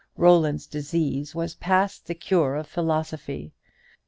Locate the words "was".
1.35-1.53